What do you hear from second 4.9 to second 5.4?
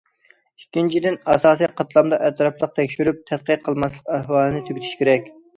كېرەك.